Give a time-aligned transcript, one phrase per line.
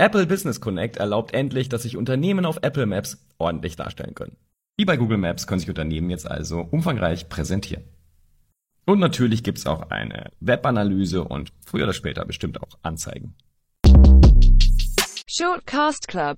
[0.00, 4.36] Apple Business Connect erlaubt endlich, dass sich Unternehmen auf Apple Maps ordentlich darstellen können.
[4.76, 7.82] Wie bei Google Maps können sich Unternehmen jetzt also umfangreich präsentieren.
[8.86, 13.34] Und natürlich gibt's auch eine Webanalyse und früher oder später bestimmt auch Anzeigen.
[15.26, 16.36] Shortcast Club